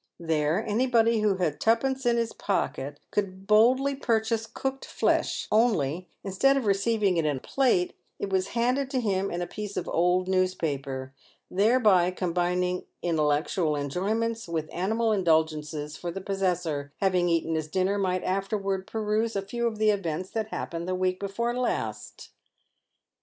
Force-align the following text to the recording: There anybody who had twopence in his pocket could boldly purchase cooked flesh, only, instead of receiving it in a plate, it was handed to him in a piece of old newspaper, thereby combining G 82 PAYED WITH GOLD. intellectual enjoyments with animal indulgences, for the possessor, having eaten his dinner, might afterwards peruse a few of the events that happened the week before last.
There 0.19 0.65
anybody 0.65 1.19
who 1.19 1.35
had 1.35 1.59
twopence 1.61 2.07
in 2.07 2.17
his 2.17 2.33
pocket 2.33 2.99
could 3.11 3.45
boldly 3.45 3.93
purchase 3.95 4.47
cooked 4.47 4.83
flesh, 4.83 5.47
only, 5.51 6.07
instead 6.23 6.57
of 6.57 6.65
receiving 6.65 7.17
it 7.17 7.25
in 7.27 7.37
a 7.37 7.39
plate, 7.39 7.93
it 8.17 8.31
was 8.31 8.47
handed 8.57 8.89
to 8.89 8.99
him 8.99 9.29
in 9.29 9.43
a 9.43 9.45
piece 9.45 9.77
of 9.77 9.87
old 9.87 10.27
newspaper, 10.27 11.13
thereby 11.51 12.09
combining 12.09 12.77
G 12.77 12.77
82 12.77 12.77
PAYED 12.77 12.81
WITH 12.81 13.03
GOLD. 13.03 13.09
intellectual 13.35 13.75
enjoyments 13.75 14.47
with 14.47 14.73
animal 14.73 15.11
indulgences, 15.11 15.97
for 15.97 16.09
the 16.09 16.19
possessor, 16.19 16.91
having 16.97 17.29
eaten 17.29 17.53
his 17.53 17.67
dinner, 17.67 17.99
might 17.99 18.23
afterwards 18.23 18.85
peruse 18.87 19.35
a 19.35 19.43
few 19.43 19.67
of 19.67 19.77
the 19.77 19.91
events 19.91 20.31
that 20.31 20.47
happened 20.47 20.87
the 20.87 20.95
week 20.95 21.19
before 21.19 21.53
last. 21.55 22.31